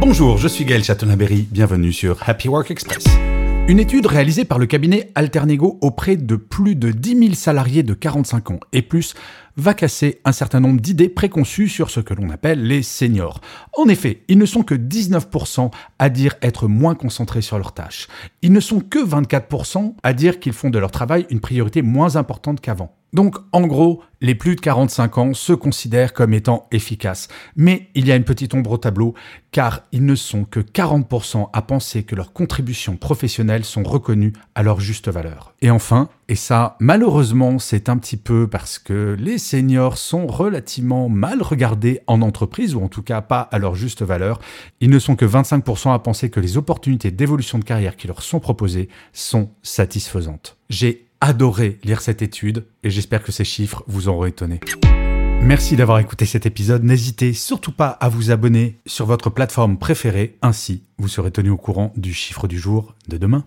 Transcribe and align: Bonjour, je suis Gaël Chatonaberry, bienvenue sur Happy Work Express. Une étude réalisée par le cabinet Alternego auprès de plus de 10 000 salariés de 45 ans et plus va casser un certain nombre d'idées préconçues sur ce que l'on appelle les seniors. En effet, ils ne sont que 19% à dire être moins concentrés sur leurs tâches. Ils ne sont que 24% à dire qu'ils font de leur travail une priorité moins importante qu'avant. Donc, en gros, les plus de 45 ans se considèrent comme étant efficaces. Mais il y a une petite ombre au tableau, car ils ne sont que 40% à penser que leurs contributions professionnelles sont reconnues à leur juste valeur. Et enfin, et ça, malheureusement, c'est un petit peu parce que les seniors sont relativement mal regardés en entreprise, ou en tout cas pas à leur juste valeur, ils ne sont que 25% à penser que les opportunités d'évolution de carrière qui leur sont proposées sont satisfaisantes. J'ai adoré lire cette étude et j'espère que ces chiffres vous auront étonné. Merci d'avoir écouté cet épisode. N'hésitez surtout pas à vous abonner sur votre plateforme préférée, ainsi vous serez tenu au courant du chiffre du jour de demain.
Bonjour, 0.00 0.38
je 0.38 0.48
suis 0.48 0.64
Gaël 0.64 0.82
Chatonaberry, 0.82 1.46
bienvenue 1.50 1.92
sur 1.92 2.26
Happy 2.26 2.48
Work 2.48 2.70
Express. 2.70 3.04
Une 3.68 3.78
étude 3.78 4.06
réalisée 4.06 4.46
par 4.46 4.58
le 4.58 4.64
cabinet 4.64 5.12
Alternego 5.14 5.78
auprès 5.82 6.16
de 6.16 6.36
plus 6.36 6.74
de 6.74 6.90
10 6.90 7.18
000 7.18 7.34
salariés 7.34 7.82
de 7.82 7.92
45 7.92 8.52
ans 8.52 8.60
et 8.72 8.80
plus 8.80 9.12
va 9.56 9.74
casser 9.74 10.20
un 10.24 10.32
certain 10.32 10.60
nombre 10.60 10.80
d'idées 10.80 11.08
préconçues 11.08 11.68
sur 11.68 11.90
ce 11.90 12.00
que 12.00 12.14
l'on 12.14 12.30
appelle 12.30 12.66
les 12.66 12.82
seniors. 12.82 13.40
En 13.76 13.88
effet, 13.88 14.22
ils 14.28 14.38
ne 14.38 14.46
sont 14.46 14.62
que 14.62 14.74
19% 14.74 15.70
à 15.98 16.08
dire 16.08 16.34
être 16.42 16.68
moins 16.68 16.94
concentrés 16.94 17.42
sur 17.42 17.58
leurs 17.58 17.74
tâches. 17.74 18.08
Ils 18.42 18.52
ne 18.52 18.60
sont 18.60 18.80
que 18.80 18.98
24% 18.98 19.94
à 20.02 20.12
dire 20.12 20.40
qu'ils 20.40 20.52
font 20.52 20.70
de 20.70 20.78
leur 20.78 20.90
travail 20.90 21.26
une 21.30 21.40
priorité 21.40 21.82
moins 21.82 22.16
importante 22.16 22.60
qu'avant. 22.60 22.94
Donc, 23.12 23.36
en 23.52 23.66
gros, 23.66 24.02
les 24.20 24.36
plus 24.36 24.54
de 24.54 24.60
45 24.60 25.18
ans 25.18 25.34
se 25.34 25.52
considèrent 25.52 26.12
comme 26.12 26.32
étant 26.32 26.68
efficaces. 26.70 27.28
Mais 27.56 27.88
il 27.94 28.06
y 28.06 28.12
a 28.12 28.16
une 28.16 28.24
petite 28.24 28.54
ombre 28.54 28.72
au 28.72 28.78
tableau, 28.78 29.14
car 29.50 29.82
ils 29.90 30.04
ne 30.04 30.14
sont 30.14 30.44
que 30.44 30.60
40% 30.60 31.48
à 31.52 31.62
penser 31.62 32.04
que 32.04 32.14
leurs 32.14 32.32
contributions 32.32 32.96
professionnelles 32.96 33.64
sont 33.64 33.82
reconnues 33.82 34.32
à 34.54 34.62
leur 34.62 34.78
juste 34.78 35.08
valeur. 35.08 35.54
Et 35.60 35.70
enfin, 35.70 36.08
et 36.28 36.36
ça, 36.36 36.76
malheureusement, 36.78 37.58
c'est 37.58 37.88
un 37.88 37.96
petit 37.96 38.16
peu 38.16 38.46
parce 38.46 38.78
que 38.78 39.16
les 39.18 39.38
seniors 39.40 39.98
sont 39.98 40.28
relativement 40.28 41.08
mal 41.08 41.42
regardés 41.42 42.00
en 42.06 42.22
entreprise, 42.22 42.76
ou 42.76 42.80
en 42.80 42.88
tout 42.88 43.02
cas 43.02 43.20
pas 43.20 43.40
à 43.40 43.58
leur 43.58 43.74
juste 43.74 44.02
valeur, 44.02 44.38
ils 44.80 44.90
ne 44.90 45.00
sont 45.00 45.16
que 45.16 45.24
25% 45.24 45.92
à 45.92 45.98
penser 45.98 46.30
que 46.30 46.38
les 46.38 46.56
opportunités 46.56 47.10
d'évolution 47.10 47.58
de 47.58 47.64
carrière 47.64 47.96
qui 47.96 48.06
leur 48.06 48.22
sont 48.22 48.38
proposées 48.38 48.88
sont 49.12 49.50
satisfaisantes. 49.62 50.56
J'ai 50.68 51.08
adoré 51.20 51.78
lire 51.82 52.00
cette 52.00 52.22
étude 52.22 52.64
et 52.84 52.90
j'espère 52.90 53.24
que 53.24 53.32
ces 53.32 53.44
chiffres 53.44 53.82
vous 53.88 54.08
auront 54.08 54.26
étonné. 54.26 54.60
Merci 55.42 55.74
d'avoir 55.74 55.98
écouté 55.98 56.26
cet 56.26 56.44
épisode. 56.46 56.84
N'hésitez 56.84 57.32
surtout 57.32 57.72
pas 57.72 57.88
à 57.88 58.08
vous 58.08 58.30
abonner 58.30 58.78
sur 58.86 59.06
votre 59.06 59.30
plateforme 59.30 59.78
préférée, 59.78 60.36
ainsi 60.42 60.84
vous 60.98 61.08
serez 61.08 61.30
tenu 61.30 61.50
au 61.50 61.56
courant 61.56 61.92
du 61.96 62.12
chiffre 62.12 62.46
du 62.46 62.58
jour 62.58 62.94
de 63.08 63.16
demain. 63.16 63.44